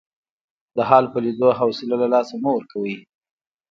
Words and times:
د 0.75 0.77
حال 0.89 1.05
په 1.13 1.17
لیدو 1.25 1.49
حوصله 1.59 1.95
له 2.01 2.07
لاسه 2.13 2.35
مه 2.43 2.51
ورکوئ. 2.53 2.95